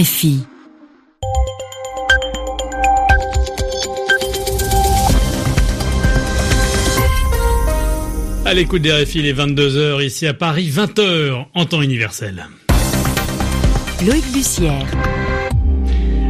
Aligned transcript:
RFI. 0.00 0.38
À 8.46 8.54
l'écoute 8.54 8.80
des 8.80 8.92
RFI, 8.92 9.20
les 9.20 9.34
22h 9.34 10.02
ici 10.02 10.26
à 10.26 10.32
Paris, 10.32 10.70
20h 10.70 11.44
en 11.52 11.64
temps 11.66 11.82
universel. 11.82 12.46
Loïc 14.06 14.24
Bussière. 14.32 14.86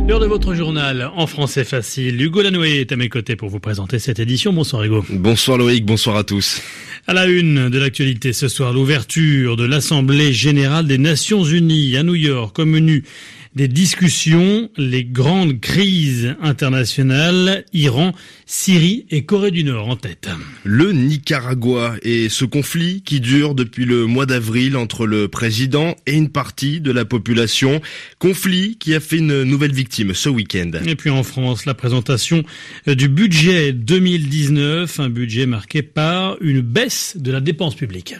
L'heure 0.09 0.19
de 0.19 0.27
votre 0.27 0.55
journal 0.55 1.09
en 1.15 1.29
français 1.29 1.63
facile. 1.63 2.21
Hugo 2.21 2.43
Lanoué 2.43 2.81
est 2.81 2.91
à 2.91 2.97
mes 2.97 3.09
côtés 3.09 3.37
pour 3.37 3.51
vous 3.51 3.61
présenter 3.61 4.01
cette 4.01 4.19
édition. 4.19 4.53
Bonsoir 4.53 4.83
Hugo. 4.83 5.05
Bonsoir 5.11 5.59
Loïc, 5.59 5.87
bonsoir 5.87 6.17
à 6.17 6.25
tous. 6.25 6.61
À 7.07 7.15
la 7.15 7.27
une 7.27 7.69
de 7.69 7.79
l'actualité 7.79 8.33
ce 8.33 8.49
soir, 8.49 8.73
l'ouverture 8.73 9.57
de 9.57 9.65
l'Assemblée 9.65 10.33
générale 10.33 10.89
des 10.89 10.99
Nations 10.99 11.45
unies 11.45 11.97
à 11.97 12.03
New 12.03 12.17
York 12.17 12.59
au 12.59 12.67
menu 12.67 13.05
des 13.55 13.67
discussions, 13.67 14.71
les 14.77 15.05
grandes 15.05 15.61
crises 15.61 16.37
internationales, 16.41 17.65
Iran, 17.73 18.13
Syrie 18.47 19.07
et 19.11 19.25
Corée 19.25 19.51
du 19.51 19.65
Nord 19.65 19.89
en 19.89 19.97
tête. 19.97 20.29
Le 20.63 20.93
Nicaragua 20.93 21.97
et 22.03 22.29
ce 22.29 22.45
conflit 22.45 23.03
qui 23.03 23.21
dure 23.21 23.55
depuis 23.55 23.87
le 23.87 24.07
mois 24.07 24.27
d'avril 24.27 24.77
entre 24.77 25.05
le 25.05 25.27
président 25.29 25.97
et 26.07 26.15
une 26.15 26.29
partie 26.29 26.81
de 26.81 26.93
la 26.93 27.05
population, 27.05 27.81
conflit 28.19 28.77
qui 28.79 28.95
a 28.95 29.01
fait 29.01 29.19
une 29.19 29.43
nouvelle 29.43 29.73
victime 29.73 30.15
ce 30.15 30.29
week-end. 30.29 30.71
Et 30.87 30.95
puis 30.95 31.11
en 31.11 31.25
France, 31.25 31.67
la 31.67 31.75
présentation 31.75 32.45
du 32.87 33.09
budget 33.09 33.73
2019, 33.73 35.01
un 35.01 35.09
budget 35.09 35.47
marqué 35.47 35.83
par 35.83 36.37
une 36.41 36.61
baisse 36.61 37.17
de 37.19 37.33
la 37.33 37.41
dépense 37.41 37.75
publique. 37.75 38.15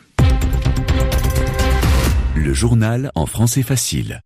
Le 2.35 2.53
journal 2.55 3.13
en 3.15 3.27
français 3.27 3.63
facile. 3.63 4.23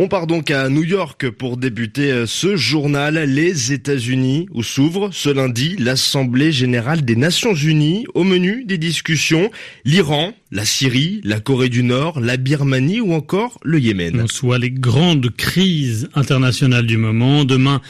On 0.00 0.06
part 0.06 0.28
donc 0.28 0.52
à 0.52 0.68
New 0.68 0.84
York 0.84 1.28
pour 1.28 1.56
débuter 1.56 2.12
euh, 2.12 2.24
ce 2.24 2.54
journal, 2.54 3.16
les 3.16 3.72
États-Unis, 3.72 4.46
où 4.52 4.62
s'ouvre 4.62 5.10
ce 5.10 5.28
lundi 5.28 5.74
l'Assemblée 5.76 6.52
générale 6.52 7.04
des 7.04 7.16
Nations 7.16 7.52
unies. 7.52 8.06
Au 8.14 8.22
menu 8.22 8.64
des 8.64 8.78
discussions, 8.78 9.50
l'Iran, 9.84 10.34
la 10.52 10.64
Syrie, 10.64 11.20
la 11.24 11.40
Corée 11.40 11.68
du 11.68 11.82
Nord, 11.82 12.20
la 12.20 12.36
Birmanie 12.36 13.00
ou 13.00 13.12
encore 13.12 13.58
le 13.64 13.80
Yémen. 13.80 14.28
Soit 14.28 14.58
les 14.58 14.70
grandes 14.70 15.30
crises 15.30 16.08
internationales 16.14 16.86
du 16.86 16.96
moment. 16.96 17.44
Demain, 17.44 17.80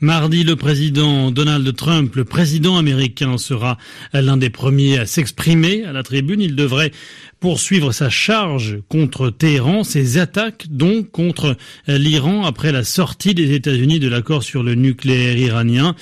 mardi, 0.00 0.44
le 0.44 0.54
président 0.54 1.32
Donald 1.32 1.74
Trump, 1.74 2.14
le 2.14 2.24
président 2.24 2.78
américain, 2.78 3.38
sera 3.38 3.76
l'un 4.12 4.36
des 4.36 4.50
premiers 4.50 5.00
à 5.00 5.06
s'exprimer 5.06 5.82
à 5.82 5.92
la 5.92 6.04
tribune. 6.04 6.40
Il 6.40 6.54
devrait 6.54 6.92
poursuivre 7.40 7.92
sa 7.92 8.10
charge 8.10 8.78
contre 8.88 9.30
Téhéran, 9.30 9.84
ses 9.84 10.18
attaques 10.18 10.66
donc 10.70 11.10
contre 11.10 11.56
l'Iran 11.86 12.44
après 12.44 12.72
la 12.72 12.84
sortie 12.84 13.34
des 13.34 13.54
États-Unis 13.54 14.00
de 14.00 14.08
l'accord 14.08 14.42
sur 14.42 14.62
le 14.62 14.74
nucléaire 14.74 15.36
iranien. 15.36 15.94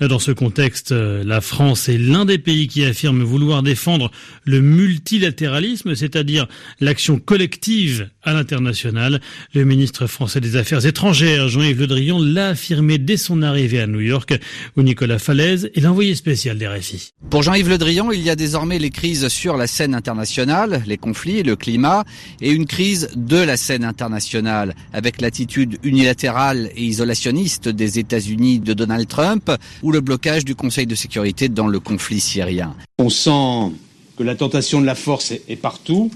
Dans 0.00 0.18
ce 0.18 0.32
contexte, 0.32 0.92
la 0.92 1.40
France 1.40 1.88
est 1.88 1.98
l'un 1.98 2.24
des 2.24 2.38
pays 2.38 2.68
qui 2.68 2.84
affirme 2.84 3.22
vouloir 3.22 3.62
défendre 3.62 4.10
le 4.44 4.60
multilatéralisme, 4.60 5.94
c'est-à-dire 5.94 6.46
l'action 6.80 7.18
collective 7.18 8.08
à 8.22 8.32
l'international. 8.32 9.20
Le 9.54 9.64
ministre 9.64 10.06
français 10.06 10.40
des 10.40 10.56
Affaires 10.56 10.86
étrangères, 10.86 11.48
Jean-Yves 11.48 11.80
Le 11.80 11.86
Drian, 11.86 12.18
l'a 12.18 12.48
affirmé 12.48 12.98
dès 12.98 13.16
son 13.16 13.42
arrivée 13.42 13.80
à 13.80 13.86
New 13.86 14.00
York, 14.00 14.38
où 14.76 14.82
Nicolas 14.82 15.18
Falaise 15.18 15.70
est 15.74 15.80
l'envoyé 15.80 16.14
spécial 16.14 16.58
des 16.58 16.66
RFI. 16.66 17.12
Pour 17.30 17.42
Jean-Yves 17.42 17.68
Le 17.68 17.78
Drian, 17.78 18.10
il 18.10 18.20
y 18.20 18.30
a 18.30 18.36
désormais 18.36 18.78
les 18.78 18.90
crises 18.90 19.28
sur 19.28 19.56
la 19.56 19.66
scène 19.66 19.94
internationale 19.94 20.77
les 20.86 20.96
conflits, 20.96 21.42
le 21.42 21.56
climat 21.56 22.04
et 22.40 22.50
une 22.50 22.66
crise 22.66 23.10
de 23.16 23.36
la 23.36 23.56
scène 23.56 23.84
internationale 23.84 24.74
avec 24.92 25.20
l'attitude 25.20 25.78
unilatérale 25.82 26.70
et 26.76 26.84
isolationniste 26.84 27.68
des 27.68 27.98
États-Unis 27.98 28.58
de 28.58 28.74
Donald 28.74 29.08
Trump 29.08 29.50
ou 29.82 29.92
le 29.92 30.00
blocage 30.00 30.44
du 30.44 30.54
Conseil 30.54 30.86
de 30.86 30.94
sécurité 30.94 31.48
dans 31.48 31.66
le 31.66 31.80
conflit 31.80 32.20
syrien. 32.20 32.74
On 32.98 33.10
sent 33.10 33.72
que 34.16 34.22
la 34.22 34.34
tentation 34.34 34.80
de 34.80 34.86
la 34.86 34.94
force 34.94 35.32
est 35.32 35.56
partout. 35.56 36.10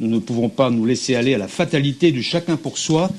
Nous 0.00 0.08
ne 0.08 0.18
pouvons 0.18 0.48
pas 0.48 0.70
nous 0.70 0.84
laisser 0.84 1.14
aller 1.14 1.34
à 1.34 1.38
la 1.38 1.48
fatalité 1.48 2.12
du 2.12 2.22
chacun 2.22 2.56
pour 2.56 2.78
soi 2.78 3.10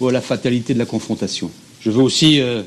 ou 0.00 0.08
à 0.08 0.12
la 0.12 0.20
fatalité 0.20 0.74
de 0.74 0.78
la 0.78 0.86
confrontation. 0.86 1.50
Je 1.80 1.90
veux 1.90 2.02
aussi 2.02 2.40
euh, 2.40 2.62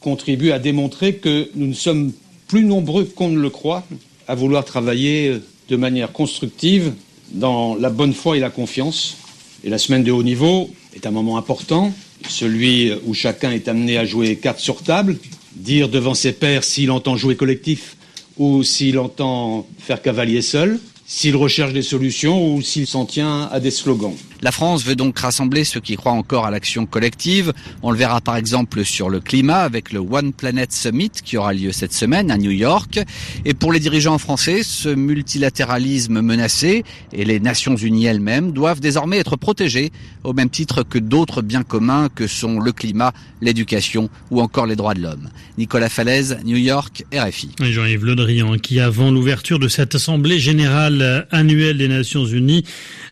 contribuer 0.00 0.52
à 0.52 0.58
démontrer 0.58 1.16
que 1.16 1.48
nous 1.54 1.66
ne 1.66 1.74
sommes 1.74 2.12
plus 2.48 2.64
nombreux 2.64 3.04
qu'on 3.04 3.28
ne 3.28 3.40
le 3.40 3.50
croit 3.50 3.84
à 4.28 4.34
vouloir 4.34 4.64
travailler 4.64 5.28
euh, 5.28 5.42
de 5.68 5.76
manière 5.76 6.12
constructive 6.12 6.92
dans 7.32 7.74
la 7.74 7.90
bonne 7.90 8.14
foi 8.14 8.36
et 8.36 8.40
la 8.40 8.50
confiance. 8.50 9.16
Et 9.64 9.70
la 9.70 9.78
semaine 9.78 10.04
de 10.04 10.12
haut 10.12 10.22
niveau 10.22 10.70
est 10.94 11.06
un 11.06 11.10
moment 11.10 11.36
important, 11.36 11.92
celui 12.28 12.92
où 13.04 13.14
chacun 13.14 13.50
est 13.50 13.68
amené 13.68 13.98
à 13.98 14.04
jouer 14.04 14.36
carte 14.36 14.58
sur 14.58 14.82
table, 14.82 15.18
dire 15.54 15.88
devant 15.88 16.14
ses 16.14 16.32
pairs 16.32 16.64
s'il 16.64 16.90
entend 16.90 17.16
jouer 17.16 17.36
collectif 17.36 17.96
ou 18.38 18.62
s'il 18.62 18.98
entend 18.98 19.66
faire 19.78 20.02
cavalier 20.02 20.42
seul, 20.42 20.78
s'il 21.06 21.36
recherche 21.36 21.72
des 21.72 21.82
solutions 21.82 22.54
ou 22.54 22.62
s'il 22.62 22.86
s'en 22.86 23.06
tient 23.06 23.48
à 23.52 23.60
des 23.60 23.70
slogans. 23.70 24.14
La 24.42 24.52
France 24.52 24.84
veut 24.84 24.96
donc 24.96 25.18
rassembler 25.18 25.64
ceux 25.64 25.80
qui 25.80 25.96
croient 25.96 26.12
encore 26.12 26.44
à 26.44 26.50
l'action 26.50 26.86
collective. 26.86 27.52
On 27.82 27.90
le 27.90 27.96
verra 27.96 28.20
par 28.20 28.36
exemple 28.36 28.84
sur 28.84 29.08
le 29.08 29.20
climat 29.20 29.60
avec 29.60 29.92
le 29.92 30.00
One 30.00 30.32
Planet 30.32 30.72
Summit 30.72 31.10
qui 31.24 31.36
aura 31.36 31.54
lieu 31.54 31.72
cette 31.72 31.92
semaine 31.92 32.30
à 32.30 32.36
New 32.36 32.50
York. 32.50 33.00
Et 33.44 33.54
pour 33.54 33.72
les 33.72 33.80
dirigeants 33.80 34.18
français, 34.18 34.62
ce 34.62 34.88
multilatéralisme 34.88 36.20
menacé 36.20 36.84
et 37.12 37.24
les 37.24 37.40
Nations 37.40 37.76
Unies 37.76 38.06
elles-mêmes 38.06 38.52
doivent 38.52 38.80
désormais 38.80 39.18
être 39.18 39.36
protégés 39.36 39.90
au 40.24 40.32
même 40.32 40.50
titre 40.50 40.82
que 40.82 40.98
d'autres 40.98 41.42
biens 41.42 41.62
communs 41.62 42.08
que 42.14 42.26
sont 42.26 42.60
le 42.60 42.72
climat, 42.72 43.12
l'éducation 43.40 44.10
ou 44.30 44.40
encore 44.40 44.66
les 44.66 44.76
droits 44.76 44.94
de 44.94 45.02
l'homme. 45.02 45.28
Nicolas 45.56 45.88
Falaise, 45.88 46.38
New 46.44 46.56
York, 46.56 47.04
RFI. 47.12 47.50
Jean-Yves 47.60 48.04
Le 48.04 48.14
Drian 48.14 48.56
qui 48.58 48.80
avant 48.80 49.10
l'ouverture 49.10 49.58
de 49.58 49.68
cette 49.68 49.94
assemblée 49.94 50.38
générale 50.38 51.26
annuelle 51.30 51.78
des 51.78 51.88
Nations 51.88 52.26
Unies 52.26 52.64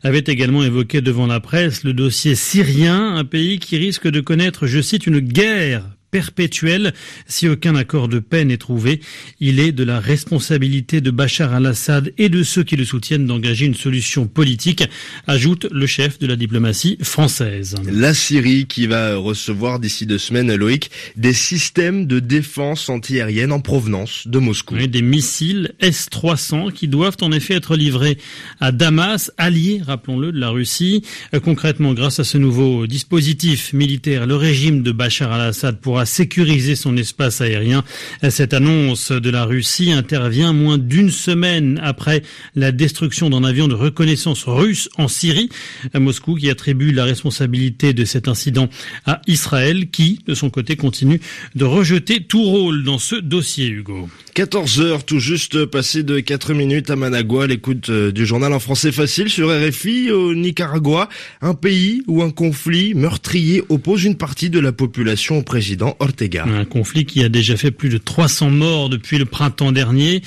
avait 0.03 0.25
également 0.27 0.63
évoqué 0.63 1.01
devant 1.15 1.27
la 1.29 1.39
presse 1.39 1.85
le 1.85 1.93
dossier 1.93 2.35
syrien, 2.35 3.15
un 3.15 3.25
pays 3.25 3.61
qui 3.61 3.77
risque 3.77 4.09
de 4.09 4.21
connaître, 4.21 4.67
je 4.67 4.81
cite, 4.81 5.07
une 5.07 5.21
guerre 5.21 5.85
perpétuelle 6.15 6.95
si 7.27 7.49
aucun 7.49 7.75
accord 7.75 8.07
de 8.07 8.21
paix 8.21 8.45
n'est 8.45 8.57
trouvé. 8.57 9.01
Il 9.41 9.59
est 9.59 9.73
de 9.73 9.83
la 9.83 9.99
responsabilité 9.99 11.01
de 11.01 11.11
Bachar 11.11 11.53
al-Assad 11.53 12.13
et 12.19 12.29
de 12.29 12.45
ceux 12.45 12.63
qui 12.63 12.77
le 12.77 12.85
soutiennent 12.85 13.27
d'engager 13.27 13.67
une 13.67 13.75
solution 13.75 14.29
politique, 14.29 14.85
ajoute 15.27 15.67
le 15.73 15.89
chef 15.89 16.21
de 16.21 16.29
la 16.29 16.37
diplomatie 16.37 16.99
française. 17.03 17.75
La 17.91 18.15
Syrie 18.15 18.67
qui 18.67 18.87
va 18.87 19.17
recevoir 19.17 19.81
d'ici 19.81 20.07
deux 20.07 20.19
semaines, 20.19 20.55
Loïc, 20.55 20.93
des 21.17 21.33
systèmes 21.33 22.07
de 22.07 22.21
défense 22.21 22.89
antiaérienne 22.89 23.51
en 23.51 23.61
provenance 23.61 24.29
de 24.29 24.39
Moscou. 24.39 24.77
des 24.77 25.03
missiles 25.03 25.73
S-300 25.81 26.73
qui 26.73 26.87
doivent 26.87 27.17
en 27.23 27.33
effet 27.33 27.55
être 27.55 27.75
livrés 27.75 28.19
à 28.61 28.71
Damas, 28.71 29.33
allié, 29.37 29.83
rappelons-le, 29.85 30.31
de 30.31 30.39
la 30.39 30.51
Russie. 30.51 31.03
Euh, 31.35 31.41
concrètement, 31.41 31.93
grâce 31.93 32.21
à 32.21 32.25
ce 32.25 32.39
nouveau 32.39 32.87
dispositif 32.87 33.73
militaire, 33.73 34.29
le 34.29 34.37
régime 34.37 34.85
de 34.85 34.93
Bachar 34.93 35.33
al-Assad 35.33 35.81
pourra 35.81 36.04
sécuriser 36.07 36.77
son 36.77 36.97
espace 36.97 37.41
aérien. 37.41 37.85
Cette 38.29 38.55
annonce 38.55 39.13
de 39.13 39.31
la 39.31 39.45
Russie 39.45 39.93
intervient 39.93 40.53
moins 40.53 40.79
d'une 40.79 41.11
semaine 41.11 41.81
après 41.83 42.23
la 42.55 42.73
destruction 42.73 43.31
d'un 43.31 43.45
avion 43.45 43.69
de 43.69 43.75
reconnaissance 43.75 44.45
russe 44.45 44.89
en 44.97 45.09
Syrie. 45.09 45.49
Moscou 45.95 46.35
qui 46.35 46.51
attribue 46.51 46.93
la 46.93 47.05
responsabilité 47.05 47.93
de 47.93 48.05
cet 48.05 48.29
incident 48.29 48.69
à 49.07 49.21
Israël 49.27 49.91
qui, 49.91 50.21
de 50.27 50.35
son 50.35 50.51
côté, 50.51 50.77
continue 50.77 51.21
de 51.55 51.65
rejeter 51.65 52.23
tout 52.23 52.43
rôle 52.43 52.85
dans 52.85 52.99
ce 52.99 53.17
dossier, 53.17 53.69
Hugo. 53.69 54.09
14 54.35 54.81
heures, 54.81 55.05
tout 55.05 55.21
juste 55.21 55.65
passé 55.65 56.03
de 56.03 56.19
4 56.19 56.55
minutes 56.55 56.91
à 56.91 56.97
Managua, 56.97 57.47
l'écoute 57.47 57.89
euh, 57.89 58.11
du 58.11 58.27
journal 58.27 58.53
en 58.53 58.59
français 58.59 58.91
facile 58.91 59.31
sur 59.31 59.49
RFI 59.49 60.11
au 60.11 60.35
Nicaragua, 60.35 61.09
un 61.41 61.55
pays 61.55 62.03
où 62.09 62.21
un 62.21 62.33
conflit 62.33 62.95
meurtrier 62.95 63.63
oppose 63.69 64.03
une 64.03 64.17
partie 64.17 64.51
de 64.51 64.59
la 64.59 64.73
population 64.73 65.39
au 65.39 65.43
président 65.43 65.95
Ortega. 66.01 66.47
Un 66.47 66.65
conflit 66.65 67.05
qui 67.05 67.23
a 67.23 67.29
déjà 67.29 67.57
fait 67.57 67.71
plus 67.71 67.91
de 67.91 67.99
300 67.99 68.51
morts 68.51 68.89
depuis 68.89 69.19
le 69.19 69.25
printemps 69.25 69.71
dernier. 69.71 70.21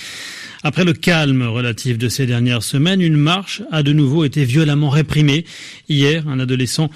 Après 0.63 0.86
le 0.86 0.94
calme 0.94 1.44
relatif 1.44 1.98
de 1.98 2.07
ces 2.07 2.25
dernières 2.25 2.63
semaines, 2.63 3.01
une 3.01 3.18
marche 3.18 3.62
a 3.74 3.83
de 3.83 3.92
nouveau 3.92 4.24
été 4.24 4.45
violemment 4.45 4.89
réprimée. 4.89 5.44
Hier, 5.89 6.30
un 6.30 6.39
adolescent 6.39 6.89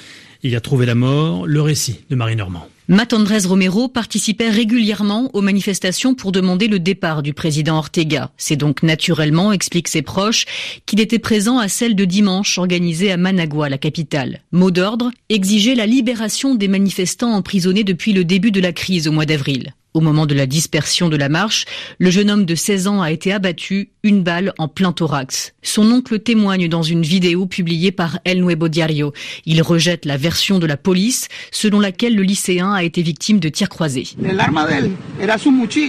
y 0.44 0.56
a 0.56 0.62
trouvé 0.62 0.86
la 0.86 0.96
mort. 0.96 1.46
Le 1.46 1.62
récit 1.62 2.00
de 2.10 2.16
Marie 2.16 2.38
Normand. 2.38 2.66
Matt 2.92 3.14
Andrés 3.14 3.48
Romero 3.48 3.88
participait 3.88 4.50
régulièrement 4.50 5.30
aux 5.32 5.40
manifestations 5.40 6.14
pour 6.14 6.34
demander 6.34 6.68
le 6.68 6.78
départ 6.78 7.24
du 7.24 7.34
président 7.34 7.78
Ortega. 7.78 8.32
C'est 8.36 8.58
donc 8.58 8.84
naturellement, 8.84 9.54
expliquent 9.54 9.88
ses 9.88 10.02
proches, 10.02 10.46
qu'il 10.86 11.00
était 11.00 11.18
présent 11.18 11.58
à 11.58 11.70
celle 11.70 11.96
de 11.96 12.04
dimanche 12.04 12.58
organisée 12.58 13.10
à 13.10 13.16
Managua, 13.16 13.70
la 13.70 13.78
capitale. 13.78 14.42
Mot 14.52 14.72
d'ordre, 14.72 15.10
exiger 15.30 15.74
la 15.74 15.86
libération 15.86 16.54
des 16.54 16.68
manifestants 16.68 17.32
emprisonnés 17.32 17.86
depuis 17.86 18.12
le 18.12 18.26
début 18.26 18.52
de 18.52 18.60
la 18.60 18.74
crise 18.74 19.08
au 19.08 19.14
mois 19.14 19.26
d'avril. 19.26 19.74
Au 19.94 20.00
moment 20.00 20.26
de 20.26 20.34
la 20.34 20.46
dispersion 20.46 21.10
de 21.10 21.18
la 21.18 21.28
marche, 21.28 21.66
le 22.00 22.10
jeune 22.10 22.32
homme 22.32 22.46
de 22.46 22.56
16 22.56 22.88
ans 22.88 23.02
a 23.02 23.12
été 23.12 23.34
abattu, 23.34 23.90
une 24.04 24.24
balle 24.24 24.54
en 24.58 24.70
plein 24.70 24.94
thorax. 24.94 25.54
Son 25.64 25.92
oncle 25.92 26.20
témoigne 26.20 26.70
dans 26.70 26.82
une 26.82 27.02
vidéo 27.02 27.46
publiée 27.46 27.92
par 27.92 28.18
El 28.24 28.42
Nuevo 28.42 28.70
Diario. 28.70 29.12
Il 29.46 29.62
rejette 29.62 30.06
la 30.06 30.16
version 30.16 30.60
de 30.60 30.66
la 30.66 30.78
police 30.78 31.28
selon 31.52 31.82
laquelle 31.82 32.16
le 32.16 32.24
lycéen 32.24 32.72
a 32.72 32.84
été 32.84 33.02
victime 33.02 33.42
de 33.42 33.50
tirs 33.50 33.68
croisés. 33.68 34.08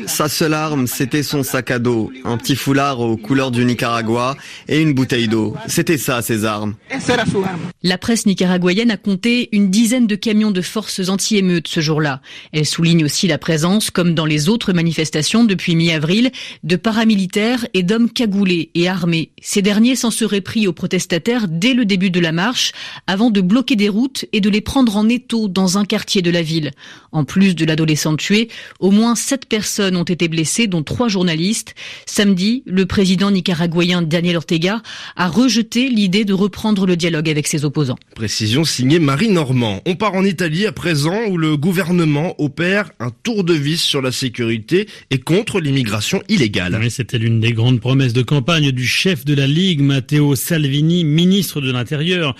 Sa 0.06 0.28
seule 0.28 0.54
arme, 0.54 0.88
c'était 0.88 1.22
son 1.22 1.44
sac 1.44 1.70
à 1.70 1.78
dos, 1.78 2.10
un 2.24 2.36
petit 2.38 2.56
foulard 2.56 2.98
aux 2.98 3.16
couleurs 3.16 3.52
du 3.52 3.64
Nicaragua 3.64 4.36
et 4.66 4.80
une 4.80 4.94
bouteille 4.94 5.28
d'eau. 5.28 5.56
C'était 5.68 5.96
ça, 5.96 6.22
ses 6.22 6.44
armes. 6.44 6.74
La 7.84 7.98
presse 7.98 8.26
nicaraguayenne 8.26 8.90
a 8.90 8.96
compté 8.96 9.48
une 9.52 9.70
dizaine 9.70 10.08
de 10.08 10.16
camions 10.16 10.50
de 10.50 10.60
forces 10.60 11.08
anti-émeutes 11.08 11.68
ce 11.68 11.80
jour-là. 11.80 12.20
Elle 12.52 12.66
souligne 12.66 13.04
aussi 13.04 13.28
la 13.28 13.38
présence 13.38 13.91
comme 13.92 14.14
dans 14.14 14.26
les 14.26 14.48
autres 14.48 14.72
manifestations 14.72 15.44
depuis 15.44 15.76
mi-avril, 15.76 16.30
de 16.64 16.76
paramilitaires 16.76 17.66
et 17.74 17.82
d'hommes 17.82 18.10
cagoulés 18.10 18.70
et 18.74 18.88
armés. 18.88 19.30
Ces 19.40 19.62
derniers 19.62 19.96
s'en 19.96 20.10
seraient 20.10 20.40
pris 20.40 20.66
aux 20.66 20.72
protestataires 20.72 21.46
dès 21.48 21.74
le 21.74 21.84
début 21.84 22.10
de 22.10 22.20
la 22.20 22.32
marche, 22.32 22.72
avant 23.06 23.30
de 23.30 23.40
bloquer 23.40 23.76
des 23.76 23.88
routes 23.88 24.24
et 24.32 24.40
de 24.40 24.50
les 24.50 24.60
prendre 24.60 24.96
en 24.96 25.08
étau 25.08 25.48
dans 25.48 25.78
un 25.78 25.84
quartier 25.84 26.22
de 26.22 26.30
la 26.30 26.42
ville. 26.42 26.72
En 27.12 27.24
plus 27.24 27.54
de 27.54 27.64
l'adolescent 27.64 28.16
tué, 28.16 28.48
au 28.80 28.90
moins 28.90 29.14
sept 29.14 29.46
personnes 29.46 29.96
ont 29.96 30.02
été 30.02 30.28
blessées, 30.28 30.66
dont 30.66 30.82
trois 30.82 31.08
journalistes. 31.08 31.74
Samedi, 32.06 32.62
le 32.66 32.86
président 32.86 33.30
nicaraguayen 33.30 34.02
Daniel 34.02 34.36
Ortega 34.36 34.82
a 35.16 35.28
rejeté 35.28 35.88
l'idée 35.88 36.24
de 36.24 36.32
reprendre 36.32 36.86
le 36.86 36.96
dialogue 36.96 37.28
avec 37.28 37.46
ses 37.46 37.64
opposants. 37.64 37.98
Précision 38.14 38.64
signée 38.64 38.98
Marie 38.98 39.30
Normand. 39.30 39.80
On 39.86 39.94
part 39.94 40.14
en 40.14 40.24
Italie 40.24 40.66
à 40.66 40.72
présent 40.72 41.26
où 41.28 41.36
le 41.36 41.56
gouvernement 41.56 42.34
opère 42.38 42.90
un 43.00 43.10
tour 43.22 43.44
de 43.44 43.54
vis 43.54 43.81
sur 43.82 44.02
la 44.02 44.12
sécurité 44.12 44.88
et 45.10 45.18
contre 45.18 45.60
l'immigration 45.60 46.22
illégale. 46.28 46.78
c'était 46.90 47.18
l'une 47.18 47.40
des 47.40 47.52
grandes 47.52 47.80
promesses 47.80 48.12
de 48.12 48.22
campagne 48.22 48.72
du 48.72 48.86
chef 48.86 49.24
de 49.24 49.34
la 49.34 49.46
Ligue, 49.46 49.80
Matteo 49.80 50.34
Salvini, 50.34 51.04
ministre 51.04 51.60
de 51.60 51.70
l'Intérieur 51.70 52.34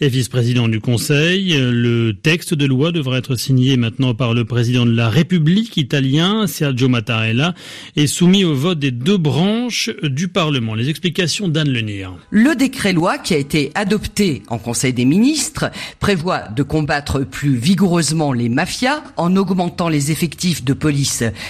et 0.00 0.08
vice-président 0.08 0.68
du 0.68 0.80
Conseil. 0.80 1.56
Le 1.56 2.12
texte 2.12 2.54
de 2.54 2.66
loi 2.66 2.92
devrait 2.92 3.18
être 3.18 3.36
signé 3.36 3.76
maintenant 3.76 4.14
par 4.14 4.34
le 4.34 4.44
président 4.44 4.86
de 4.86 4.94
la 4.94 5.08
République 5.08 5.76
italien, 5.76 6.46
Sergio 6.46 6.88
Mattarella, 6.88 7.54
et 7.96 8.06
soumis 8.06 8.44
au 8.44 8.54
vote 8.54 8.78
des 8.78 8.90
deux 8.90 9.18
branches 9.18 9.90
du 10.02 10.28
Parlement. 10.28 10.74
Les 10.74 10.88
explications 10.88 11.48
d'Anne 11.48 11.70
Lenir. 11.70 12.12
Le 12.30 12.54
décret-loi 12.54 13.18
qui 13.18 13.34
a 13.34 13.38
été 13.38 13.70
adopté 13.74 14.42
en 14.48 14.58
Conseil 14.58 14.92
des 14.92 15.04
ministres 15.04 15.70
prévoit 16.00 16.48
de 16.48 16.62
combattre 16.62 17.20
plus 17.20 17.56
vigoureusement 17.56 18.32
les 18.32 18.48
mafias 18.48 19.02
en 19.16 19.36
augmentant 19.36 19.88
les 19.88 20.10
effectifs 20.10 20.64
de 20.64 20.72
police 20.72 20.85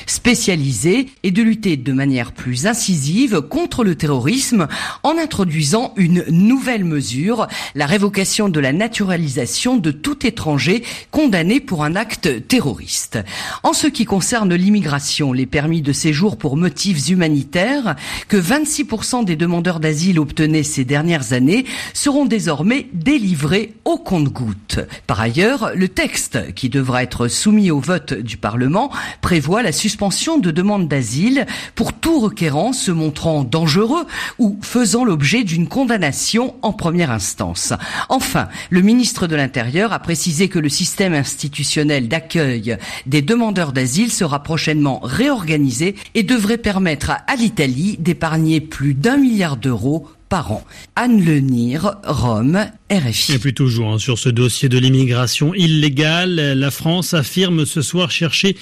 spécialisée 0.06 1.06
et 1.23 1.31
de 1.31 1.43
lutter 1.43 1.77
de 1.77 1.93
manière 1.93 2.33
plus 2.33 2.67
incisive 2.67 3.41
contre 3.43 3.85
le 3.85 3.94
terrorisme 3.94 4.69
en 5.03 5.19
introduisant 5.19 5.93
une 5.97 6.25
nouvelle 6.29 6.85
mesure, 6.85 7.47
la 7.75 7.87
révocation 7.87 8.49
de 8.49 8.61
la 8.61 8.73
naturalisation 8.73 9.77
de 9.77 9.91
tout 9.91 10.27
étranger 10.27 10.83
condamné 11.11 11.61
pour 11.61 11.85
un 11.85 11.97
acte 11.97 12.47
terroriste. 12.47 13.19
En 13.62 13.73
ce 13.73 13.87
qui 13.87 14.05
concerne 14.05 14.55
l'immigration, 14.55 15.33
les 15.33 15.47
permis 15.47 15.82
de 15.82 15.93
séjour 15.93 16.37
pour 16.37 16.56
motifs 16.56 17.09
humanitaires 17.09 17.97
que 18.29 18.37
26% 18.37 19.25
des 19.25 19.37
demandeurs 19.37 19.81
d'asile 19.81 20.19
obtenaient 20.19 20.62
ces 20.62 20.85
dernières 20.85 21.32
années 21.32 21.65
seront 21.94 22.27
désormais 22.27 22.89
délivrés 22.93 23.75
au 23.85 23.99
compte-gouttes. 23.99 24.81
Par 25.06 25.21
ailleurs, 25.21 25.71
le 25.75 25.89
texte 25.89 26.55
qui 26.55 26.69
devra 26.69 27.03
être 27.03 27.29
soumis 27.29 27.71
au 27.71 27.81
vote 27.81 28.15
du 28.15 28.37
Parlement 28.37 28.91
prévoit 29.26 29.64
la 29.64 29.73
suspension 29.73 30.38
de 30.38 30.52
demandes 30.52 30.87
d'asile 30.87 31.46
pour 31.75 31.93
tout 31.93 32.20
requérant 32.20 32.73
se 32.73 32.93
montrant 32.93 33.43
dangereux 33.43 34.06
ou 34.38 34.56
faisant 34.62 35.05
l'objet 35.05 35.43
d'une 35.43 35.67
condamnation 35.67 36.55
en 36.62 36.73
première 36.73 37.11
instance. 37.11 37.73
Enfin, 38.08 38.46
le 38.70 38.82
ministre 38.82 39.26
de 39.26 39.34
l'Intérieur 39.34 39.93
a 39.93 39.99
précisé 39.99 40.49
que 40.49 40.61
le 40.61 40.69
système 40.69 41.12
institutionnel 41.12 42.06
d'accueil 42.06 42.78
des 43.06 43.20
demandeurs 43.20 43.73
d'asile 43.73 44.12
sera 44.12 44.44
prochainement 44.44 45.00
réorganisé 45.02 45.96
et 46.14 46.22
devrait 46.22 46.56
permettre 46.56 47.11
à 47.11 47.34
l'Italie 47.34 47.96
d'épargner 47.99 48.61
plus 48.61 48.94
d'un 48.94 49.17
milliard 49.17 49.56
d'euros 49.56 50.08
par 50.29 50.52
an. 50.52 50.64
Anne 50.94 51.25
Lenir, 51.25 51.96
Rome, 52.05 52.64
RFI. 52.93 53.32
Et 53.32 53.38
puis 53.40 53.55
toujours 53.55 53.94
hein, 53.94 53.99
sur 53.99 54.20
ce 54.20 54.29
dossier 54.29 54.69
de 54.69 54.79
l'immigration 54.79 55.52
illégale, 55.52 56.37
la 56.37 56.70
France 56.70 57.12
affirme 57.12 57.67
ce 57.67 57.82
soir 57.82 58.12
chercher 58.12 58.56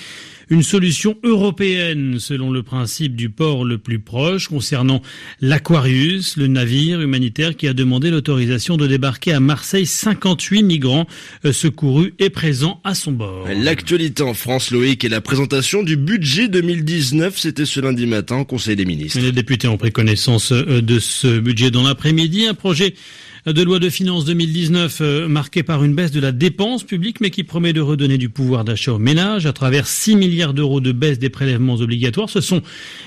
une 0.50 0.62
solution 0.62 1.16
européenne 1.22 2.18
selon 2.18 2.50
le 2.50 2.62
principe 2.62 3.16
du 3.16 3.30
port 3.30 3.64
le 3.64 3.78
plus 3.78 3.98
proche 3.98 4.48
concernant 4.48 5.02
l'Aquarius, 5.40 6.36
le 6.36 6.46
navire 6.46 7.00
humanitaire 7.00 7.56
qui 7.56 7.68
a 7.68 7.72
demandé 7.72 8.10
l'autorisation 8.10 8.76
de 8.76 8.86
débarquer 8.86 9.32
à 9.32 9.40
Marseille 9.40 9.86
58 9.86 10.62
migrants 10.62 11.06
euh, 11.44 11.52
secourus 11.52 12.14
et 12.18 12.30
présents 12.30 12.80
à 12.84 12.94
son 12.94 13.12
bord. 13.12 13.46
L'actualité 13.54 14.22
en 14.22 14.34
France, 14.34 14.70
Loïc, 14.70 15.04
et 15.04 15.08
la 15.08 15.20
présentation 15.20 15.82
du 15.82 15.96
budget 15.96 16.48
2019, 16.48 17.38
c'était 17.38 17.66
ce 17.66 17.80
lundi 17.80 18.06
matin 18.06 18.38
au 18.38 18.44
Conseil 18.44 18.76
des 18.76 18.84
ministres. 18.84 19.20
Les 19.20 19.32
députés 19.32 19.68
ont 19.68 19.76
pris 19.76 19.92
connaissance 19.92 20.52
euh, 20.52 20.80
de 20.80 20.98
ce 20.98 21.38
budget 21.38 21.70
dans 21.70 21.82
l'après-midi, 21.82 22.46
un 22.46 22.54
projet 22.54 22.94
de 23.46 23.62
loi 23.62 23.78
de 23.78 23.90
finances 23.90 24.24
2019 24.24 24.98
euh, 25.02 25.28
marqué 25.28 25.62
par 25.62 25.84
une 25.84 25.94
baisse 25.94 26.10
de 26.10 26.20
la 26.20 26.32
dépense 26.32 26.82
publique 26.82 27.20
mais 27.20 27.28
qui 27.28 27.44
promet 27.44 27.74
de 27.74 27.82
redonner 27.82 28.16
du 28.16 28.30
pouvoir 28.30 28.64
d'achat 28.64 28.94
aux 28.94 28.98
ménages 28.98 29.44
à 29.44 29.52
travers 29.52 29.86
6 29.86 30.16
milliards 30.16 30.54
d'euros 30.54 30.80
de 30.80 30.92
baisse 30.92 31.18
des 31.18 31.28
prélèvements 31.28 31.74
obligatoires. 31.74 32.30
Ce 32.30 32.40
sont 32.40 32.62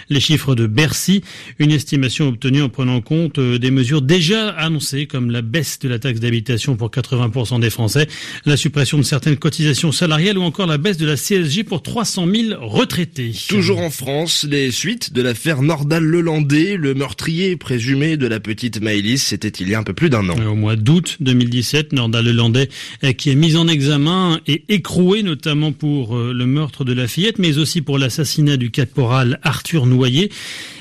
les 0.09 0.19
chiffres 0.19 0.53
de 0.53 0.67
Bercy, 0.67 1.23
une 1.57 1.71
estimation 1.71 2.27
obtenue 2.27 2.61
en 2.61 2.69
prenant 2.69 3.01
compte 3.01 3.39
euh, 3.39 3.57
des 3.57 3.71
mesures 3.71 4.03
déjà 4.03 4.49
annoncées 4.49 5.07
comme 5.07 5.31
la 5.31 5.41
baisse 5.41 5.79
de 5.79 5.89
la 5.89 5.97
taxe 5.97 6.19
d'habitation 6.19 6.75
pour 6.75 6.91
80% 6.91 7.59
des 7.59 7.71
Français, 7.71 8.07
la 8.45 8.57
suppression 8.57 8.99
de 8.99 9.03
certaines 9.03 9.37
cotisations 9.37 9.91
salariales 9.91 10.37
ou 10.37 10.43
encore 10.43 10.67
la 10.67 10.77
baisse 10.77 10.97
de 10.97 11.07
la 11.07 11.15
CSG 11.15 11.63
pour 11.63 11.81
300 11.81 12.27
000 12.31 12.63
retraités. 12.67 13.31
Toujours 13.49 13.79
en 13.79 13.89
France, 13.89 14.45
les 14.47 14.69
suites 14.69 15.13
de 15.13 15.23
l'affaire 15.23 15.63
Nordal-Lelandais, 15.63 16.77
le 16.77 16.93
meurtrier 16.93 17.55
présumé 17.55 18.17
de 18.17 18.27
la 18.27 18.39
petite 18.39 18.81
Maëlys, 18.81 19.23
c'était 19.23 19.47
il 19.47 19.69
y 19.69 19.73
a 19.73 19.79
un 19.79 19.83
peu 19.83 19.93
plus 19.93 20.11
d'un 20.11 20.26
au 20.29 20.55
mois 20.55 20.75
d'août 20.75 21.17
2017, 21.19 21.93
Nordal 21.93 22.25
Lelandais, 22.25 22.69
euh, 23.03 23.13
qui 23.13 23.29
est 23.29 23.35
mis 23.35 23.55
en 23.55 23.67
examen 23.67 24.39
et 24.47 24.63
écroué 24.69 25.23
notamment 25.23 25.71
pour 25.71 26.15
euh, 26.15 26.33
le 26.33 26.45
meurtre 26.45 26.83
de 26.83 26.93
la 26.93 27.07
fillette, 27.07 27.39
mais 27.39 27.57
aussi 27.57 27.81
pour 27.81 27.97
l'assassinat 27.97 28.57
du 28.57 28.71
caporal 28.71 29.39
Arthur 29.43 29.85
Noyer. 29.85 30.29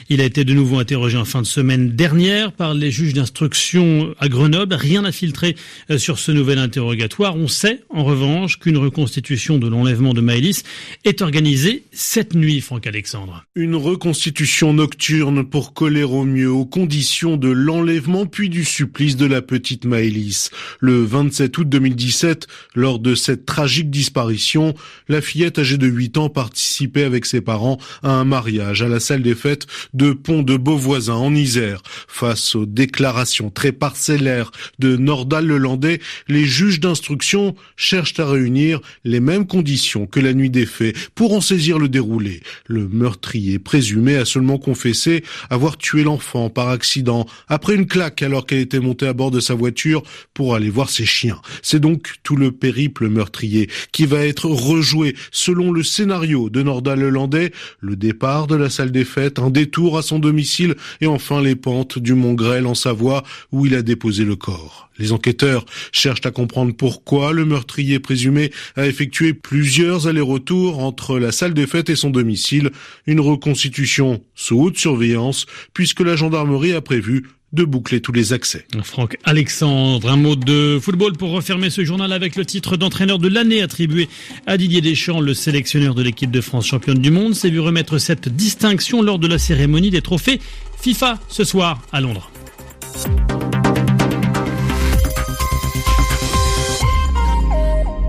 Il 0.08 0.20
a 0.20 0.25
été 0.25 0.44
de 0.44 0.55
nouveau 0.55 0.79
interrogé 0.79 1.19
en 1.19 1.25
fin 1.25 1.43
de 1.43 1.47
semaine 1.47 1.91
dernière 1.91 2.53
par 2.53 2.75
les 2.75 2.93
juges 2.93 3.12
d'instruction 3.12 4.14
à 4.20 4.29
Grenoble. 4.29 4.73
Rien 4.75 5.03
n'a 5.03 5.11
filtré 5.11 5.56
euh, 5.91 5.99
sur 5.99 6.20
ce 6.20 6.31
nouvel 6.31 6.58
interrogatoire. 6.58 7.35
On 7.37 7.49
sait, 7.49 7.82
en 7.91 8.05
revanche, 8.05 8.61
qu'une 8.61 8.76
reconstitution 8.76 9.58
de 9.58 9.67
l'enlèvement 9.67 10.15
de 10.15 10.20
Maëlys 10.20 10.63
est 11.03 11.22
organisée 11.22 11.82
cette 11.91 12.34
nuit, 12.34 12.60
Franck 12.60 12.86
Alexandre. 12.86 13.44
Une 13.56 13.75
reconstitution 13.75 14.72
nocturne 14.72 15.43
pour 15.43 15.75
coller 15.75 16.05
au 16.05 16.22
mieux 16.22 16.53
aux 16.53 16.67
conditions 16.67 17.36
de 17.36 17.48
l'enlèvement 17.48 18.27
puis 18.27 18.48
du 18.48 18.65
supplice 18.65 19.17
de 19.17 19.27
la 19.27 19.43
petite 19.43 19.86
Maëlys. 19.86 20.51
Le 20.79 21.03
27 21.03 21.58
août 21.58 21.69
2017, 21.69 22.46
lors 22.77 23.01
de 23.01 23.17
cette 23.17 23.44
tragique 23.44 23.91
disparition, 23.91 24.72
la 25.08 25.20
fillette 25.20 25.58
âgée 25.58 25.79
de 25.79 25.89
8 25.89 26.19
ans 26.19 26.29
participait 26.29 27.03
avec 27.03 27.27
ses 27.27 27.41
parents 27.41 27.79
à 28.05 28.13
un 28.13 28.25
mariage 28.25 28.82
à 28.82 28.89
la 28.89 29.01
salle 29.01 29.22
des 29.22 29.34
fêtes 29.34 29.67
de 29.96 30.12
Pont 30.12 30.43
de 30.43 30.58
Beauvoisin 30.58 31.15
en 31.15 31.34
Isère. 31.34 31.82
Face 32.06 32.55
aux 32.55 32.67
déclarations 32.67 33.50
très 33.50 33.72
parcellaires 33.72 34.50
de 34.79 34.96
Nordal 34.96 35.46
Lelandais, 35.46 36.00
les 36.29 36.44
juges 36.44 36.81
d'instruction 36.81 37.56
cherchent 37.76 38.20
à 38.20 38.26
réunir 38.26 38.81
les 39.05 39.20
mêmes 39.20 39.46
conditions 39.46 40.06
que 40.06 40.20
la 40.20 40.34
nuit 40.34 40.50
des 40.50 40.67
faits 40.67 40.94
pour 41.15 41.32
en 41.32 41.41
saisir 41.41 41.79
le 41.79 41.88
déroulé. 41.88 42.43
Le 42.67 42.88
meurtrier 42.88 43.58
présumé 43.58 44.17
a 44.17 44.26
seulement 44.26 44.58
confessé 44.58 45.24
avoir 45.48 45.79
tué 45.79 46.03
l'enfant 46.03 46.50
par 46.50 46.69
accident 46.69 47.26
après 47.48 47.74
une 47.74 47.86
claque 47.86 48.22
alors 48.22 48.44
qu'elle 48.44 48.60
était 48.60 48.81
montée 48.81 49.06
à 49.06 49.15
bord 49.15 49.31
de 49.31 49.41
sa 49.41 49.55
voiture 49.55 50.03
pour 50.34 50.55
aller 50.55 50.69
voir 50.69 50.91
ses 50.91 51.06
chiens. 51.06 51.41
C'est 51.62 51.81
donc 51.81 52.17
tout 52.22 52.36
le 52.36 52.53
périple 52.53 53.08
meurtrier 53.08 53.70
qui 53.93 54.05
va 54.05 54.26
être 54.26 54.46
rejoué 54.46 55.17
selon 55.31 55.72
le 55.72 55.82
scénario 55.82 56.50
de 56.50 56.62
Nordal 56.62 57.00
Lelandais, 57.00 57.53
le 57.81 57.96
départ 57.96 58.46
de 58.46 58.56
la 58.56 58.69
salle 58.69 58.93
des 58.93 59.05
fêtes, 59.05 59.38
un 59.38 59.50
détour 59.50 59.85
à 59.94 60.02
son 60.02 60.19
domicile 60.19 60.74
et 61.00 61.06
enfin 61.06 61.40
les 61.40 61.55
pentes 61.55 61.98
du 61.98 62.14
Mont 62.14 62.34
Grêle 62.34 62.66
en 62.66 62.74
Savoie 62.74 63.22
où 63.52 63.66
il 63.66 63.74
a 63.74 63.82
déposé 63.82 64.24
le 64.24 64.34
corps. 64.34 64.90
Les 64.98 65.12
enquêteurs 65.12 65.64
cherchent 65.93 66.24
à 66.26 66.31
comprendre 66.31 66.74
pourquoi 66.74 67.32
le 67.32 67.44
meurtrier 67.44 68.00
présumé 68.00 68.50
a 68.76 68.86
effectué 68.86 69.34
plusieurs 69.34 70.08
allers-retours 70.08 70.81
entre 70.81 71.19
la 71.19 71.32
salle 71.32 71.55
des 71.55 71.66
fêtes 71.66 71.90
et 71.90 71.96
son 71.96 72.10
domicile, 72.10 72.70
une 73.06 73.20
reconstitution 73.20 74.22
sous 74.34 74.60
haute 74.60 74.78
surveillance 74.78 75.46
puisque 75.72 76.00
la 76.00 76.16
gendarmerie 76.16 76.72
a 76.72 76.81
prévu 76.81 77.24
de 77.56 77.65
boucler 77.65 78.01
tous 78.01 78.13
les 78.13 78.32
accès. 78.32 78.67
Franck 78.84 79.17
Alexandre, 79.25 80.10
un 80.10 80.17
mot 80.17 80.36
de 80.36 80.79
football 80.81 81.15
pour 81.15 81.31
refermer 81.31 81.70
ce 81.70 81.84
journal 81.84 82.13
avec 82.13 82.36
le 82.36 82.44
titre 82.44 82.77
d'entraîneur 82.77 83.19
de 83.19 83.29
l'année 83.29 83.63
attribué 83.63 84.08
à 84.46 84.58
Didier 84.58 84.82
Deschamps, 84.82 85.20
le 85.20 85.34
sélectionneur 85.34 85.94
de 85.94 86.03
l'équipe 86.03 86.31
de 86.31 86.43
France 86.43 86.67
championne 86.67 86.98
du 86.98 87.10
monde, 87.10 87.34
s'est 87.34 87.51
vu 87.51 87.58
remettre 87.58 87.98
cette 87.98 88.29
distinction 88.29 89.03
lors 89.03 89.19
de 89.19 89.27
la 89.27 89.39
cérémonie 89.39 89.91
des 89.91 90.03
trophées 90.03 90.39
FIFA 90.81 91.19
ce 91.29 91.44
soir 91.44 91.81
à 91.93 92.01
Londres. 92.01 92.31